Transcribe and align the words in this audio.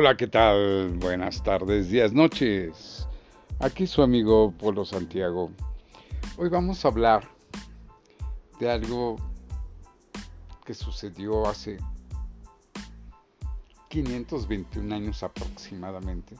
Hola, 0.00 0.16
¿qué 0.16 0.28
tal? 0.28 0.90
Buenas 1.00 1.42
tardes, 1.42 1.88
días, 1.90 2.12
noches. 2.12 3.08
Aquí 3.58 3.84
su 3.84 4.00
amigo 4.00 4.52
Polo 4.52 4.84
Santiago. 4.84 5.50
Hoy 6.36 6.48
vamos 6.48 6.84
a 6.84 6.88
hablar 6.88 7.28
de 8.60 8.70
algo 8.70 9.16
que 10.64 10.72
sucedió 10.72 11.48
hace 11.48 11.78
521 13.88 14.94
años 14.94 15.24
aproximadamente, 15.24 16.36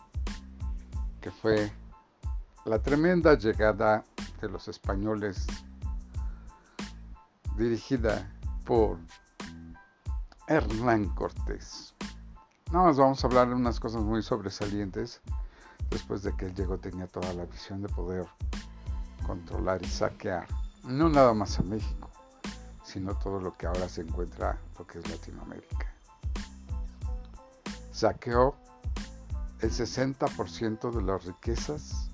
que 1.20 1.33
fue 1.33 1.73
la 2.65 2.80
tremenda 2.80 3.37
llegada 3.37 4.05
de 4.41 4.51
los 4.51 4.69
españoles 4.69 5.48
dirigida 7.56 8.33
por 8.65 9.01
Hernán 10.47 11.06
Cortés. 11.16 11.98
Nada 12.71 12.85
más 12.85 12.99
vamos 12.99 13.25
a 13.25 13.27
hablar 13.27 13.49
de 13.49 13.55
unas 13.55 13.81
cosas 13.81 14.03
muy 14.03 14.23
sobresalientes. 14.23 15.23
Después 15.91 16.23
de 16.23 16.37
que 16.37 16.47
él 16.47 16.55
llegó 16.55 16.77
tenía 16.77 17.07
toda 17.07 17.33
la 17.33 17.47
visión 17.47 17.81
de 17.81 17.89
poder 17.89 18.27
controlar 19.27 19.83
y 19.83 19.87
saquear, 19.87 20.47
no 20.85 21.09
nada 21.09 21.33
más 21.33 21.59
a 21.59 21.63
México, 21.63 22.11
sino 22.85 23.17
todo 23.19 23.41
lo 23.41 23.57
que 23.57 23.67
ahora 23.67 23.89
se 23.89 24.03
encuentra, 24.03 24.59
lo 24.79 24.87
que 24.87 24.99
es 24.99 25.09
Latinoamérica. 25.09 25.95
Saqueó 27.91 28.55
el 29.61 29.71
60% 29.71 30.91
de 30.91 31.03
las 31.03 31.25
riquezas 31.25 32.11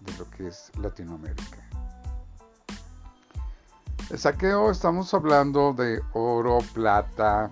de 0.00 0.18
lo 0.18 0.30
que 0.30 0.48
es 0.48 0.70
Latinoamérica. 0.78 1.66
El 4.10 4.18
saqueo 4.18 4.70
estamos 4.70 5.12
hablando 5.12 5.72
de 5.74 6.00
oro, 6.14 6.58
plata, 6.72 7.50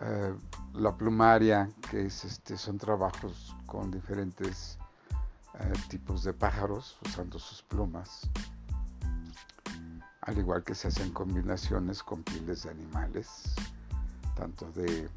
eh, 0.00 0.34
la 0.80 0.96
plumaria, 0.96 1.68
que 1.90 2.06
es, 2.06 2.24
este, 2.24 2.56
son 2.56 2.78
trabajos 2.78 3.54
con 3.66 3.90
diferentes 3.90 4.78
eh, 5.58 5.72
tipos 5.88 6.24
de 6.24 6.32
pájaros 6.32 6.98
usando 7.04 7.38
sus 7.38 7.62
plumas, 7.62 8.30
al 10.22 10.38
igual 10.38 10.64
que 10.64 10.74
se 10.74 10.88
hacen 10.88 11.12
combinaciones 11.12 12.02
con 12.02 12.22
pieles 12.22 12.62
de 12.62 12.70
animales, 12.70 13.54
tanto 14.34 14.72
de 14.72 15.10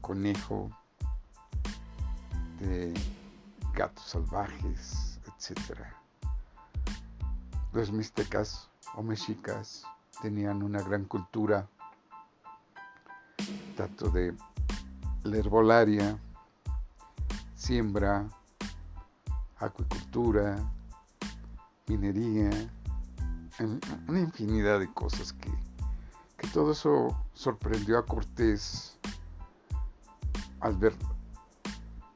conejo, 0.00 0.70
de 2.60 2.94
gatos 3.74 4.04
salvajes, 4.04 5.18
etc. 5.26 5.80
Los 7.72 7.90
mixtecas 7.90 8.70
o 8.94 9.02
mexicas 9.02 9.84
tenían 10.22 10.62
una 10.62 10.80
gran 10.82 11.04
cultura 11.04 11.68
tanto 13.76 14.08
de 14.08 14.34
la 15.22 15.36
herbolaria, 15.36 16.18
siembra, 17.54 18.26
acuicultura, 19.58 20.56
minería, 21.86 22.50
una 24.08 24.20
infinidad 24.20 24.80
de 24.80 24.92
cosas 24.92 25.32
que, 25.34 25.50
que 26.38 26.48
todo 26.48 26.72
eso 26.72 27.16
sorprendió 27.34 27.98
a 27.98 28.06
Cortés 28.06 28.98
al 30.60 30.76
ver 30.76 30.94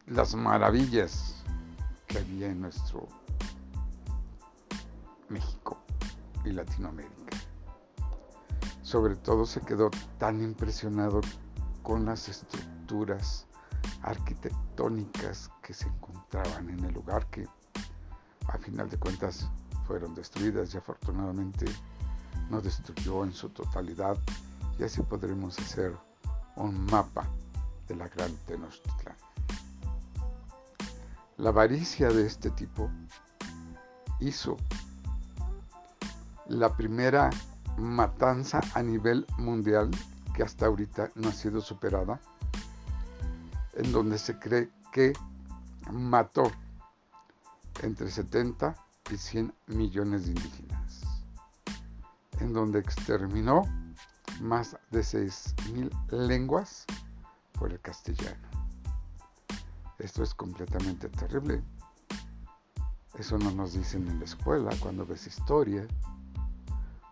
las 0.07 0.35
maravillas 0.35 1.45
que 2.07 2.19
había 2.19 2.49
en 2.49 2.63
nuestro 2.63 3.07
México 5.29 5.79
y 6.45 6.53
Latinoamérica. 6.53 7.37
Sobre 8.83 9.15
todo 9.15 9.47
se 9.47 9.61
quedó 9.61 9.91
tan 10.19 10.43
impresionado 10.43 11.21
con 11.83 12.05
las 12.05 12.29
estructuras 12.29 13.47
arquitectónicas 14.03 15.51
que 15.63 15.75
se 15.75 15.89
encontraban 15.89 16.69
en 16.71 16.85
el 16.85 16.95
lugar 16.95 17.27
que 17.27 17.47
a 18.49 18.59
final 18.59 18.89
de 18.89 18.99
cuentas 18.99 19.49
fueron 19.87 20.15
destruidas 20.15 20.75
y 20.75 20.79
afortunadamente 20.79 21.67
no 22.49 22.61
destruyó 22.61 23.25
en 23.25 23.33
su 23.33 23.49
totalidad 23.51 24.17
y 24.79 24.85
así 24.85 25.03
podremos 25.03 25.59
hacer 25.59 25.97
un 26.57 26.85
mapa 26.87 27.27
de 27.89 27.97
la 27.97 28.09
gran 28.09 28.35
Tenochtitlán. 28.47 29.17
La 31.37 31.51
avaricia 31.51 32.09
de 32.09 32.27
este 32.27 32.51
tipo 32.51 32.91
hizo 34.21 34.57
la 36.47 36.77
primera 36.77 37.31
matanza 37.79 38.61
a 38.75 38.83
nivel 38.83 39.27
mundial 39.39 39.91
que 40.41 40.45
hasta 40.47 40.65
ahorita 40.65 41.11
no 41.17 41.29
ha 41.29 41.33
sido 41.33 41.61
superada, 41.61 42.19
en 43.75 43.93
donde 43.93 44.17
se 44.17 44.39
cree 44.39 44.71
que 44.91 45.13
mató 45.93 46.51
entre 47.83 48.11
70 48.11 48.75
y 49.11 49.19
100 49.19 49.53
millones 49.67 50.25
de 50.25 50.31
indígenas, 50.31 51.03
en 52.39 52.55
donde 52.55 52.79
exterminó 52.79 53.67
más 54.41 54.79
de 54.91 55.01
6.000 55.01 56.11
lenguas 56.27 56.87
por 57.53 57.71
el 57.71 57.81
castellano. 57.81 58.49
Esto 59.99 60.23
es 60.23 60.35
completamente 60.35 61.11
terrible. 61.11 61.63
Eso 63.19 63.37
no 63.37 63.51
nos 63.51 63.75
dicen 63.75 64.09
en 64.09 64.21
la 64.21 64.25
escuela 64.25 64.71
cuando 64.81 65.05
ves 65.05 65.27
historia. 65.27 65.87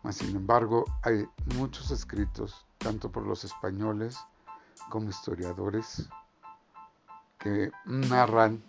Mas, 0.03 0.17
sin 0.17 0.35
embargo, 0.35 0.87
hay 1.03 1.27
muchos 1.57 1.91
escritos 1.91 2.65
tanto 2.79 3.11
por 3.11 3.27
los 3.27 3.45
españoles 3.45 4.19
como 4.89 5.11
historiadores 5.11 6.09
que 7.39 7.71
narran 7.85 8.63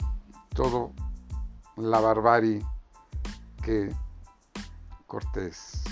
todo 0.53 0.91
la 1.75 1.99
barbarie 1.99 2.65
que 3.63 3.95
Cortés 5.07 5.83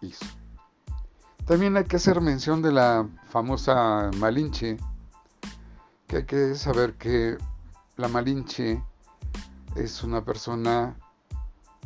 hizo. 0.00 0.26
También 1.46 1.76
hay 1.76 1.84
que 1.84 1.96
hacer 1.96 2.20
mención 2.20 2.62
de 2.62 2.72
la 2.72 3.08
famosa 3.28 4.10
Malinche, 4.18 4.78
que 6.06 6.16
hay 6.18 6.24
que 6.24 6.54
saber 6.54 6.94
que 6.94 7.36
la 7.96 8.08
Malinche 8.08 8.82
es 9.76 10.02
una 10.02 10.24
persona, 10.24 10.96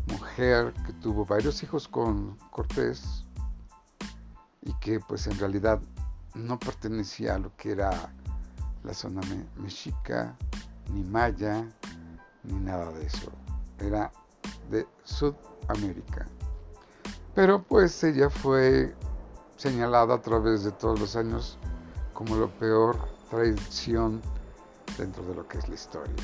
mujer, 0.06 0.74
que 0.86 0.92
tuvo 0.94 1.24
varios 1.24 1.62
hijos 1.62 1.88
con 1.88 2.36
Cortés, 2.50 3.24
y 4.62 4.72
que 4.74 5.00
pues 5.00 5.26
en 5.26 5.38
realidad 5.38 5.80
no 6.34 6.58
pertenecía 6.58 7.34
a 7.34 7.38
lo 7.38 7.54
que 7.56 7.72
era 7.72 8.12
la 8.84 8.94
zona 8.94 9.20
mexica, 9.56 10.36
ni 10.92 11.02
maya, 11.04 11.66
ni 12.44 12.54
nada 12.54 12.90
de 12.92 13.06
eso. 13.06 13.30
Era 13.78 14.10
de 14.70 14.86
Sudamérica. 15.04 16.26
Pero 17.34 17.62
pues 17.62 18.02
ella 18.04 18.30
fue 18.30 18.94
señalada 19.56 20.14
a 20.14 20.22
través 20.22 20.64
de 20.64 20.72
todos 20.72 20.98
los 20.98 21.16
años 21.16 21.58
como 22.12 22.36
la 22.36 22.46
peor 22.46 22.96
traición 23.30 24.20
dentro 24.96 25.24
de 25.24 25.34
lo 25.34 25.46
que 25.46 25.58
es 25.58 25.68
la 25.68 25.74
historia. 25.74 26.14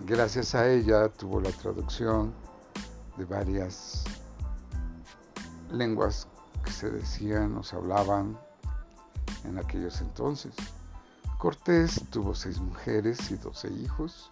Gracias 0.00 0.54
a 0.54 0.68
ella 0.68 1.08
tuvo 1.08 1.40
la 1.40 1.50
traducción 1.50 2.34
de 3.16 3.24
varias 3.24 4.04
lenguas 5.70 6.28
que 6.64 6.72
se 6.72 6.90
decían 6.90 7.56
o 7.56 7.62
se 7.62 7.76
hablaban 7.76 8.38
en 9.44 9.58
aquellos 9.58 10.00
entonces. 10.00 10.54
Cortés 11.38 12.02
tuvo 12.10 12.34
seis 12.34 12.58
mujeres 12.58 13.30
y 13.30 13.36
doce 13.36 13.68
hijos. 13.70 14.30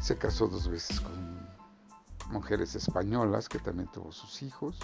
Se 0.00 0.16
casó 0.16 0.46
dos 0.46 0.68
veces 0.68 1.00
con 1.00 1.48
mujeres 2.30 2.74
españolas 2.74 3.48
que 3.48 3.58
también 3.58 3.90
tuvo 3.90 4.12
sus 4.12 4.42
hijos. 4.42 4.78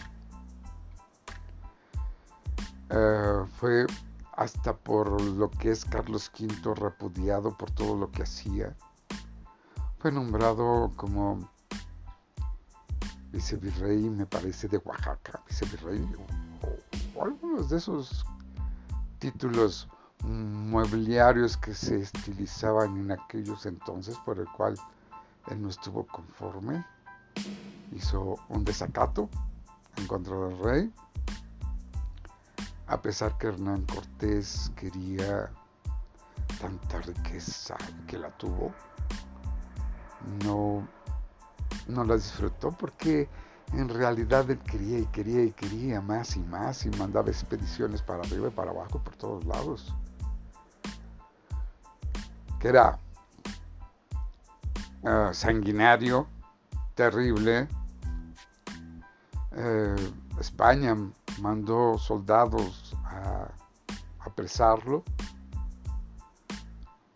Eh, 2.90 3.44
fue 3.58 3.86
hasta 4.36 4.74
por 4.76 5.20
lo 5.20 5.50
que 5.50 5.70
es 5.70 5.84
Carlos 5.84 6.30
V 6.38 6.74
repudiado 6.74 7.56
por 7.56 7.70
todo 7.70 7.96
lo 7.96 8.10
que 8.10 8.22
hacía. 8.22 8.76
Fue 9.98 10.10
nombrado 10.10 10.90
como 10.96 11.48
vicevirrey, 13.30 14.08
me 14.10 14.26
parece, 14.26 14.66
de 14.66 14.78
Oaxaca, 14.78 15.42
vicevirrey 15.46 16.08
algunos 17.20 17.68
de 17.70 17.76
esos 17.76 18.24
títulos 19.18 19.88
mobiliarios 20.22 21.56
que 21.56 21.74
se 21.74 22.00
estilizaban 22.00 22.96
en 22.98 23.12
aquellos 23.12 23.66
entonces, 23.66 24.16
por 24.24 24.38
el 24.38 24.46
cual 24.52 24.74
él 25.50 25.62
no 25.62 25.68
estuvo 25.68 26.06
conforme, 26.06 26.84
hizo 27.92 28.36
un 28.48 28.64
desacato 28.64 29.28
en 29.96 30.06
contra 30.06 30.36
del 30.36 30.58
rey, 30.58 30.92
a 32.86 33.00
pesar 33.00 33.36
que 33.38 33.48
Hernán 33.48 33.84
Cortés 33.86 34.72
quería 34.76 35.50
tanta 36.60 37.00
riqueza 37.00 37.76
que 38.06 38.18
la 38.18 38.30
tuvo, 38.36 38.72
no, 40.44 40.86
no 41.88 42.04
la 42.04 42.16
disfrutó 42.16 42.72
porque 42.72 43.28
en 43.72 43.88
realidad 43.88 44.50
él 44.50 44.58
quería 44.58 44.98
y 44.98 45.06
quería 45.06 45.44
y 45.44 45.52
quería 45.52 46.00
más 46.00 46.36
y 46.36 46.40
más 46.40 46.84
y 46.86 46.90
mandaba 46.90 47.28
expediciones 47.28 48.02
para 48.02 48.22
arriba 48.22 48.48
y 48.48 48.50
para 48.50 48.70
abajo 48.70 48.98
por 48.98 49.16
todos 49.16 49.44
lados. 49.44 49.94
que 52.60 52.68
era 52.68 52.98
uh, 55.02 55.32
sanguinario, 55.32 56.28
terrible. 56.94 57.66
Eh, 59.52 60.12
España 60.38 60.94
mandó 61.40 61.98
soldados 61.98 62.94
a 63.04 63.48
apresarlo, 64.20 65.02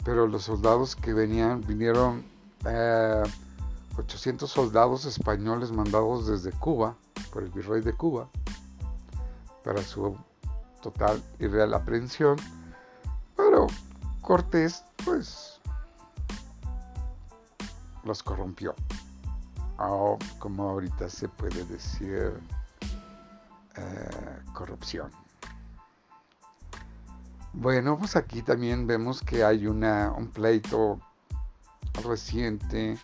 pero 0.03 0.27
los 0.27 0.45
soldados 0.45 0.97
que 0.97 1.13
venían 1.13 1.61
vinieron 1.61 2.25
eh, 2.67 3.23
800 3.97 4.51
soldados 4.51 5.05
españoles 5.05 5.71
mandados 5.73 6.27
desde 6.27 6.51
Cuba 6.59 6.97
por 7.33 7.43
el 7.43 7.51
virrey 7.51 7.81
de 7.81 7.95
Cuba 7.95 8.29
para 9.63 9.83
su 9.83 10.17
total 10.83 11.23
y 11.39 11.47
real 11.47 11.73
aprehensión, 11.75 12.37
pero 13.37 13.67
Cortés 14.21 14.85
pues 15.05 15.61
los 18.05 18.23
corrompió. 18.23 18.75
O 19.79 20.19
como 20.39 20.71
ahorita 20.71 21.09
se 21.09 21.29
puede 21.29 21.65
decir, 21.65 22.33
eh, 23.77 24.43
corrupción. 24.53 25.11
Bueno, 27.53 27.99
pues 27.99 28.17
aquí 28.17 28.43
también 28.43 28.87
vemos 28.87 29.21
que 29.21 29.45
hay 29.45 29.67
una, 29.67 30.13
un 30.13 30.29
pleito 30.29 31.01
reciente 32.03 32.99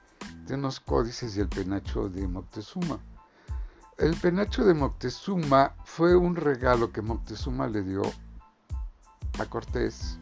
de 0.47 0.55
unos 0.55 0.81
códices 0.81 1.37
y 1.37 1.41
el 1.41 1.49
penacho 1.49 2.09
de 2.09 2.27
Moctezuma. 2.27 2.99
El 3.99 4.17
penacho 4.17 4.65
de 4.65 4.75
Moctezuma 4.75 5.75
fue 5.85 6.17
un 6.17 6.37
regalo 6.37 6.93
que 6.93 7.03
Moctezuma 7.03 7.67
le 7.67 7.83
dio 7.83 8.03
a 9.39 9.47
Cortés 9.47 10.19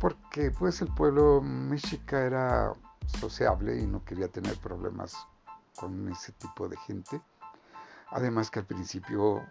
porque 0.00 0.50
pues 0.50 0.80
el 0.80 0.88
pueblo 0.88 1.40
mexica 1.40 2.24
era 2.24 2.72
sociable 3.20 3.80
y 3.80 3.86
no 3.86 4.04
quería 4.04 4.28
tener 4.28 4.56
problemas 4.58 5.16
con 5.76 6.08
ese 6.08 6.32
tipo 6.32 6.68
de 6.68 6.76
gente. 6.76 7.20
Además 8.10 8.50
que 8.50 8.60
al 8.60 8.66
principio 8.66 9.42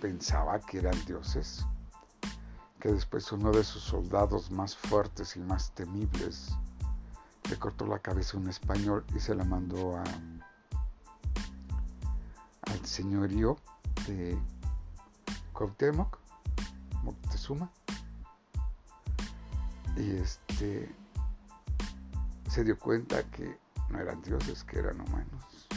pensaba 0.00 0.60
que 0.60 0.78
eran 0.78 1.04
dioses, 1.06 1.64
que 2.80 2.92
después 2.92 3.30
uno 3.32 3.50
de 3.50 3.64
sus 3.64 3.82
soldados 3.82 4.50
más 4.50 4.76
fuertes 4.76 5.36
y 5.36 5.40
más 5.40 5.72
temibles 5.74 6.56
le 7.48 7.58
cortó 7.58 7.86
la 7.86 7.98
cabeza 7.98 8.36
a 8.36 8.40
un 8.40 8.48
español 8.48 9.04
y 9.14 9.20
se 9.20 9.34
la 9.34 9.44
mandó 9.44 9.96
a, 9.96 10.04
al 12.62 12.86
señorío 12.86 13.56
de 14.06 14.38
Cuauhtémoc, 15.52 16.18
Moctezuma. 17.02 17.70
Y 19.96 20.10
este 20.16 20.94
se 22.48 22.64
dio 22.64 22.78
cuenta 22.78 23.22
que 23.30 23.58
no 23.90 24.00
eran 24.00 24.22
dioses, 24.22 24.64
que 24.64 24.78
eran 24.78 25.00
humanos. 25.00 25.68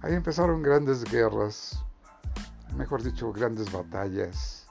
Ahí 0.00 0.14
empezaron 0.14 0.62
grandes 0.62 1.04
guerras, 1.04 1.84
mejor 2.76 3.02
dicho, 3.02 3.32
grandes 3.32 3.70
batallas 3.72 4.66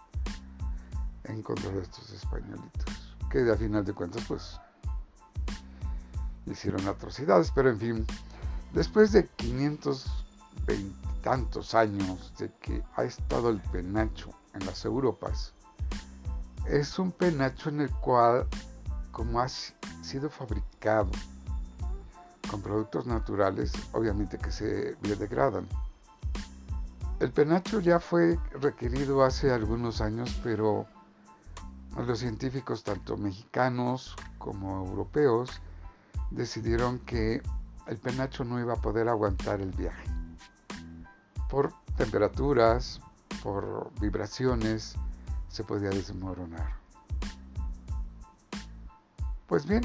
en 1.26 1.42
contra 1.42 1.70
de 1.72 1.82
estos 1.82 2.10
españolitos, 2.12 3.16
que 3.30 3.50
a 3.52 3.56
final 3.56 3.84
de 3.84 3.94
cuentas 3.94 4.24
pues 4.28 4.60
hicieron 6.50 6.88
atrocidades, 6.88 7.52
pero 7.52 7.70
en 7.70 7.80
fin, 7.80 8.08
después 8.74 9.12
de 9.12 9.28
520 9.28 11.08
tantos 11.28 11.76
años 11.76 12.34
de 12.38 12.50
que 12.62 12.82
ha 12.96 13.04
estado 13.04 13.50
el 13.50 13.60
penacho 13.60 14.30
en 14.54 14.66
las 14.66 14.86
Europas, 14.86 15.54
es 16.68 16.98
un 17.00 17.12
penacho 17.12 17.68
en 17.68 17.82
el 17.82 17.92
cual, 17.92 18.48
como 19.12 19.42
ha 19.42 19.50
sido 19.50 20.30
fabricado 20.30 21.12
con 22.50 22.62
productos 22.62 23.06
naturales, 23.08 23.74
obviamente 23.92 24.38
que 24.38 24.52
se 24.52 24.96
biodegradan. 25.02 25.68
El 27.20 27.32
penacho 27.32 27.82
ya 27.82 28.00
fue 28.00 28.40
requerido 28.62 29.24
hace 29.24 29.52
algunos 29.52 30.00
años, 30.00 30.40
pero 30.44 30.86
los 31.98 32.20
científicos, 32.20 32.84
tanto 32.84 33.18
mexicanos 33.18 34.16
como 34.38 34.86
europeos, 34.86 35.62
decidieron 36.32 37.00
que 37.00 37.42
el 37.88 37.98
penacho 37.98 38.44
no 38.44 38.60
iba 38.60 38.74
a 38.74 38.82
poder 38.82 39.08
aguantar 39.08 39.62
el 39.62 39.72
viaje. 39.72 40.10
Por 41.50 41.74
temperaturas, 41.96 43.00
por 43.42 43.92
vibraciones, 44.00 44.96
se 45.48 45.64
podía 45.64 45.90
desmoronar. 45.90 46.76
Pues 49.48 49.66
bien, 49.66 49.82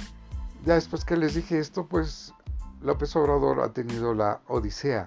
ya 0.65 0.75
después 0.75 1.05
que 1.05 1.17
les 1.17 1.35
dije 1.35 1.59
esto, 1.59 1.87
pues 1.87 2.35
López 2.81 3.15
Obrador 3.15 3.61
ha 3.61 3.73
tenido 3.73 4.13
la 4.13 4.41
odisea 4.49 5.07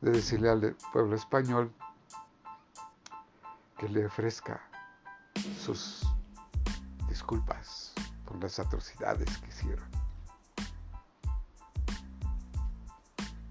de 0.00 0.12
decirle 0.12 0.48
al 0.48 0.76
pueblo 0.92 1.16
español 1.16 1.72
que 3.76 3.88
le 3.88 4.06
ofrezca 4.06 4.60
sus 5.60 6.06
disculpas 7.08 7.92
por 8.24 8.40
las 8.42 8.58
atrocidades 8.58 9.36
que 9.38 9.48
hicieron. 9.48 9.95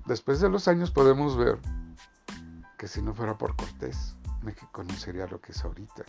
Después 0.05 0.39
de 0.39 0.49
los 0.49 0.67
años 0.67 0.91
podemos 0.91 1.35
ver 1.35 1.57
que 2.77 2.87
si 2.87 3.01
no 3.01 3.15
fuera 3.15 3.39
por 3.39 3.55
Cortés, 3.55 4.15
México 4.43 4.83
no 4.83 4.93
sería 4.93 5.25
lo 5.25 5.41
que 5.41 5.51
es 5.51 5.65
ahorita. 5.65 6.03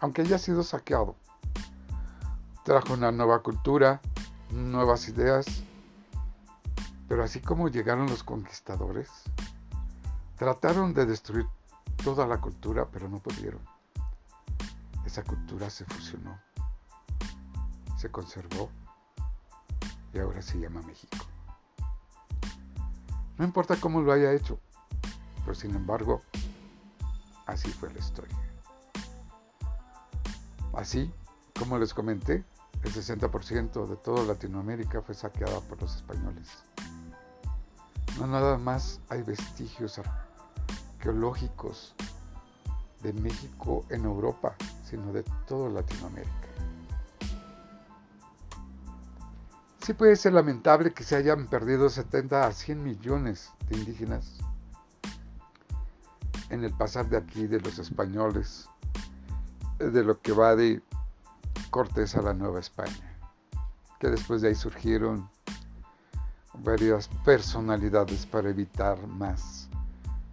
Aunque 0.00 0.22
haya 0.22 0.38
sido 0.38 0.62
saqueado, 0.62 1.14
trajo 2.64 2.94
una 2.94 3.12
nueva 3.12 3.42
cultura, 3.42 4.00
nuevas 4.50 5.08
ideas, 5.08 5.44
pero 7.06 7.22
así 7.22 7.40
como 7.40 7.68
llegaron 7.68 8.06
los 8.06 8.22
conquistadores, 8.22 9.10
trataron 10.38 10.94
de 10.94 11.04
destruir 11.04 11.46
toda 12.02 12.26
la 12.26 12.40
cultura, 12.40 12.88
pero 12.90 13.10
no 13.10 13.18
pudieron. 13.18 13.60
Esa 15.04 15.22
cultura 15.22 15.68
se 15.68 15.84
fusionó, 15.84 16.40
se 17.98 18.10
conservó 18.10 18.70
y 20.14 20.18
ahora 20.18 20.40
se 20.40 20.58
llama 20.58 20.80
México. 20.80 21.29
No 23.40 23.46
importa 23.46 23.74
cómo 23.80 24.02
lo 24.02 24.12
haya 24.12 24.34
hecho, 24.34 24.60
pero 25.46 25.54
sin 25.54 25.74
embargo, 25.74 26.20
así 27.46 27.70
fue 27.70 27.90
la 27.90 27.98
historia. 27.98 28.36
Así, 30.74 31.10
como 31.58 31.78
les 31.78 31.94
comenté, 31.94 32.44
el 32.84 32.92
60% 32.92 33.86
de 33.86 33.96
toda 33.96 34.24
Latinoamérica 34.24 35.00
fue 35.00 35.14
saqueada 35.14 35.58
por 35.60 35.80
los 35.80 35.96
españoles. 35.96 36.50
No 38.18 38.26
nada 38.26 38.58
más 38.58 39.00
hay 39.08 39.22
vestigios 39.22 39.98
arqueológicos 40.98 41.94
de 43.02 43.14
México 43.14 43.86
en 43.88 44.04
Europa, 44.04 44.54
sino 44.84 45.14
de 45.14 45.22
toda 45.48 45.70
Latinoamérica. 45.70 46.49
Sí 49.90 49.94
puede 49.94 50.14
ser 50.14 50.34
lamentable 50.34 50.92
que 50.92 51.02
se 51.02 51.16
hayan 51.16 51.48
perdido 51.48 51.90
70 51.90 52.46
a 52.46 52.52
100 52.52 52.80
millones 52.80 53.50
de 53.68 53.76
indígenas 53.76 54.38
en 56.48 56.62
el 56.62 56.72
pasar 56.72 57.08
de 57.08 57.16
aquí 57.16 57.48
de 57.48 57.60
los 57.60 57.76
españoles, 57.80 58.68
de 59.78 60.04
lo 60.04 60.20
que 60.20 60.30
va 60.30 60.54
de 60.54 60.80
Cortés 61.70 62.14
a 62.14 62.22
la 62.22 62.34
Nueva 62.34 62.60
España, 62.60 63.18
que 63.98 64.10
después 64.10 64.42
de 64.42 64.50
ahí 64.50 64.54
surgieron 64.54 65.28
varias 66.54 67.08
personalidades 67.24 68.26
para 68.26 68.48
evitar 68.48 69.04
más 69.08 69.68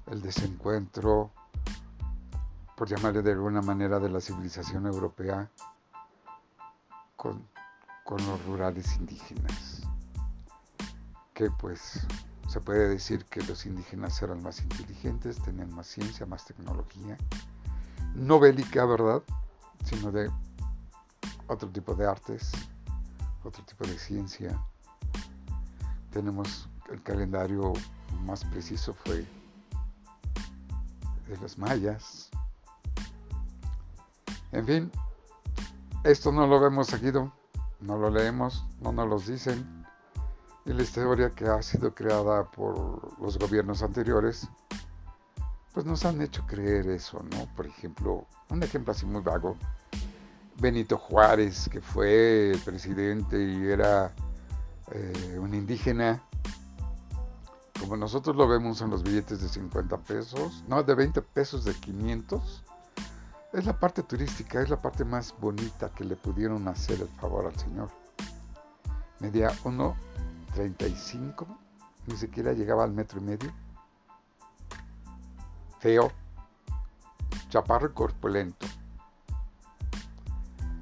el 0.06 0.22
desencuentro, 0.22 1.32
por 2.76 2.88
llamarle 2.88 3.24
de 3.24 3.32
alguna 3.32 3.64
manera, 3.64 4.00
de 4.00 4.10
la 4.10 4.22
civilización 4.22 4.86
europea 4.86 5.50
con, 7.16 7.57
con 8.08 8.26
los 8.26 8.44
rurales 8.46 8.96
indígenas. 8.96 9.82
Que 11.34 11.52
pues 11.52 12.08
se 12.48 12.62
puede 12.62 12.88
decir 12.88 13.26
que 13.26 13.44
los 13.44 13.66
indígenas 13.66 14.22
eran 14.22 14.42
más 14.42 14.62
inteligentes, 14.62 15.42
tenían 15.42 15.76
más 15.76 15.88
ciencia, 15.88 16.26
más 16.26 16.46
tecnología, 16.46 17.18
no 18.16 18.40
bélica, 18.40 18.86
¿verdad? 18.86 19.22
Sino 19.84 20.10
de 20.14 20.32
otro 21.48 21.70
tipo 21.70 21.96
de 21.96 22.08
artes, 22.08 22.54
otro 23.44 23.62
tipo 23.66 23.86
de 23.86 24.00
ciencia. 24.00 24.58
Tenemos 26.12 26.70
el 26.90 27.04
calendario 27.04 27.74
más 28.24 28.46
preciso 28.46 28.94
fue 28.94 29.26
de 31.28 31.38
los 31.42 31.58
mayas. 31.58 32.30
En 34.54 34.66
fin, 34.66 34.92
esto 36.06 36.32
no 36.32 36.48
lo 36.48 36.62
vemos 36.62 36.88
seguido, 36.88 37.34
no 37.80 37.98
lo 37.98 38.10
leemos, 38.10 38.66
no 38.82 38.92
nos 38.92 39.08
lo 39.08 39.20
dicen. 39.20 39.86
Y 40.66 40.74
la 40.74 40.84
historia 40.84 41.30
que 41.30 41.46
ha 41.46 41.62
sido 41.62 41.94
creada 41.94 42.44
por 42.44 43.20
los 43.22 43.38
gobiernos 43.40 43.84
anteriores, 43.84 44.50
pues 45.74 45.86
nos 45.86 46.04
han 46.06 46.22
hecho 46.22 46.46
creer 46.46 46.90
eso, 46.90 47.24
¿no? 47.32 47.48
Por 47.56 47.68
ejemplo, 47.68 48.26
un 48.50 48.64
ejemplo 48.64 48.92
así 48.92 49.06
muy 49.06 49.22
vago, 49.22 49.56
Benito 50.60 50.98
Juárez, 50.98 51.70
que 51.72 51.82
fue 51.82 52.54
presidente 52.66 53.42
y 53.42 53.68
era 53.68 54.14
eh, 54.92 55.38
un 55.40 55.54
indígena, 55.54 56.24
como 57.80 57.96
nosotros 57.96 58.36
lo 58.36 58.48
vemos 58.48 58.82
en 58.82 58.90
los 58.90 59.04
billetes 59.04 59.42
de 59.42 59.50
50 59.50 59.98
pesos, 59.98 60.64
no, 60.68 60.82
de 60.84 60.96
20 60.96 61.22
pesos, 61.22 61.64
de 61.64 61.74
500, 61.74 62.64
es 63.58 63.66
la 63.66 63.74
parte 63.80 64.04
turística, 64.04 64.62
es 64.62 64.70
la 64.70 64.80
parte 64.80 65.04
más 65.04 65.34
bonita 65.40 65.90
que 65.90 66.04
le 66.04 66.16
pudieron 66.16 66.68
hacer 66.68 67.02
el 67.02 67.08
favor 67.08 67.48
al 67.48 67.58
señor. 67.58 67.90
Medía 69.20 69.50
1.35, 69.64 71.48
ni 72.06 72.16
siquiera 72.16 72.54
llegaba 72.54 72.84
al 72.84 72.92
metro 72.92 73.20
y 73.20 73.24
medio. 73.24 73.52
Feo, 75.80 76.12
chaparro 77.50 77.88
y 77.88 77.94
corpulento. 77.94 78.68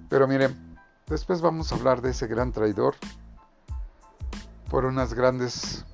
Pero 0.10 0.27
miren, 0.27 0.77
después 1.08 1.39
vamos 1.39 1.72
a 1.72 1.75
hablar 1.75 2.01
de 2.01 2.12
ese 2.12 2.27
gran 2.27 2.51
traidor 2.51 2.96
por 4.70 4.84
unas 4.84 5.13
grandes 5.13 5.86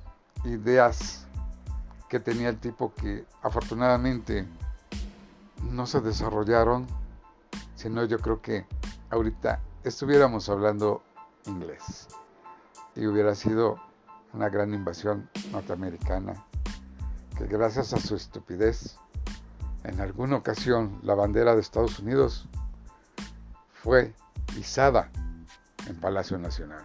ideas 0.44 1.28
que 2.08 2.18
tenía 2.18 2.48
el 2.48 2.58
tipo 2.58 2.92
que 2.92 3.24
afortunadamente 3.40 4.48
no 5.70 5.86
se 5.86 6.00
desarrollaron, 6.00 6.86
sino 7.74 8.04
yo 8.04 8.18
creo 8.18 8.40
que 8.40 8.66
ahorita 9.10 9.60
estuviéramos 9.84 10.48
hablando 10.48 11.02
inglés 11.46 12.08
y 12.94 13.06
hubiera 13.06 13.34
sido 13.34 13.80
una 14.32 14.48
gran 14.48 14.74
invasión 14.74 15.28
norteamericana 15.50 16.44
que 17.36 17.46
gracias 17.46 17.92
a 17.92 18.00
su 18.00 18.14
estupidez 18.14 18.96
en 19.84 20.00
alguna 20.00 20.36
ocasión 20.36 21.00
la 21.02 21.14
bandera 21.14 21.54
de 21.54 21.60
Estados 21.60 21.98
Unidos 21.98 22.48
fue 23.72 24.14
izada 24.56 25.10
en 25.88 25.96
Palacio 25.96 26.38
Nacional. 26.38 26.84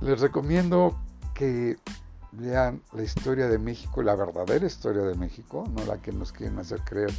Les 0.00 0.20
recomiendo 0.20 0.96
que 1.34 1.78
lean 2.32 2.82
la 2.92 3.02
historia 3.02 3.48
de 3.48 3.58
México, 3.58 4.02
la 4.02 4.14
verdadera 4.14 4.66
historia 4.66 5.02
de 5.02 5.14
México, 5.14 5.64
no 5.74 5.84
la 5.84 5.98
que 5.98 6.12
nos 6.12 6.32
quieren 6.32 6.58
hacer 6.58 6.80
creer 6.82 7.12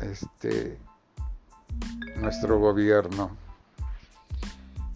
este 0.00 0.78
nuestro 2.16 2.58
gobierno. 2.58 3.36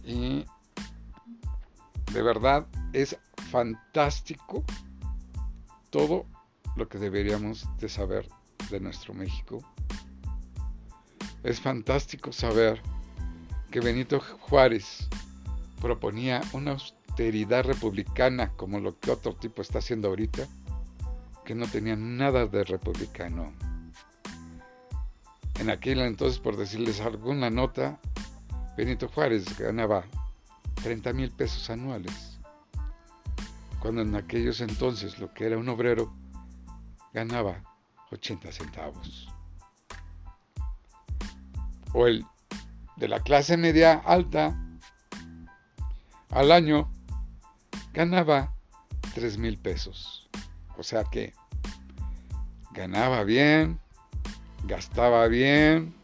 Y 0.05 0.45
de 2.13 2.23
verdad 2.23 2.67
es 2.93 3.17
fantástico 3.51 4.63
todo 5.91 6.27
lo 6.77 6.89
que 6.89 6.99
deberíamos 6.99 7.67
de 7.79 7.89
saber 7.89 8.29
de 8.71 8.81
nuestro 8.81 9.15
México. 9.15 9.63
Es 11.43 11.61
fantástico 11.61 12.33
saber 12.33 12.81
que 13.71 13.81
Benito 13.81 14.21
Juárez 14.21 15.09
proponía 15.81 16.41
una 16.53 16.77
austeridad 17.15 17.65
republicana 17.65 18.51
como 18.57 18.81
lo 18.81 18.99
que 18.99 19.13
otro 19.13 19.37
tipo 19.37 19.63
está 19.63 19.79
haciendo 19.79 20.09
ahorita, 20.09 20.49
que 21.45 21.55
no 21.55 21.69
tenía 21.69 21.95
nada 21.95 22.47
de 22.47 22.65
republicano. 22.65 23.53
En 25.61 25.71
aquel 25.71 26.01
entonces, 26.01 26.41
por 26.41 26.57
decirles 26.57 27.01
alguna 27.01 27.51
nota, 27.51 28.01
Benito 28.77 29.07
Juárez 29.07 29.57
ganaba 29.57 30.05
30 30.83 31.13
mil 31.13 31.31
pesos 31.31 31.71
anuales, 31.71 32.41
cuando 33.79 34.03
en 34.03 34.17
aquellos 34.17 34.61
entonces 34.61 35.21
lo 35.21 35.33
que 35.33 35.47
era 35.47 35.57
un 35.57 35.69
obrero 35.69 36.13
ganaba 37.13 37.63
80 38.11 38.51
centavos. 38.51 39.29
O 41.93 42.09
el 42.09 42.27
de 42.97 43.07
la 43.07 43.21
clase 43.21 43.57
media 43.57 44.03
alta 44.05 44.61
al 46.31 46.51
año 46.51 46.91
ganaba 47.95 48.53
3 49.15 49.39
mil 49.39 49.57
pesos. 49.57 50.29
O 50.77 50.83
sea 50.83 51.05
que 51.05 51.33
ganaba 52.73 53.23
bien, 53.23 53.79
gastaba 54.65 55.27
bien 55.29 55.95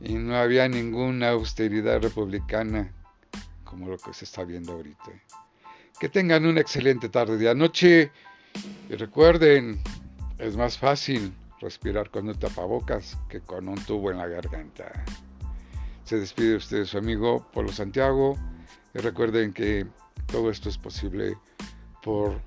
y 0.00 0.14
no 0.14 0.36
había 0.36 0.68
ninguna 0.68 1.30
austeridad 1.30 2.02
republicana 2.02 2.92
como 3.64 3.88
lo 3.88 3.96
que 3.96 4.12
se 4.12 4.24
está 4.24 4.44
viendo 4.44 4.72
ahorita. 4.72 5.12
Que 6.00 6.08
tengan 6.08 6.44
una 6.44 6.60
excelente 6.60 7.08
tarde 7.08 7.36
de 7.36 7.48
anoche 7.48 8.10
y 8.88 8.94
recuerden, 8.96 9.80
es 10.38 10.56
más 10.56 10.76
fácil 10.76 11.32
respirar 11.60 12.10
con 12.10 12.28
un 12.28 12.34
tapabocas 12.34 13.16
que 13.28 13.40
con 13.40 13.68
un 13.68 13.76
tubo 13.84 14.10
en 14.10 14.18
la 14.18 14.26
garganta. 14.26 14.90
Se 16.04 16.18
despide 16.18 16.56
usted 16.56 16.84
su 16.86 16.98
amigo 16.98 17.46
Polo 17.52 17.70
Santiago 17.70 18.36
y 18.94 18.98
recuerden 18.98 19.52
que 19.52 19.86
todo 20.26 20.50
esto 20.50 20.68
es 20.68 20.78
posible 20.78 21.36
por 22.02 22.40